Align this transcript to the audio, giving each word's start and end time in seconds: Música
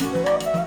Música 0.00 0.59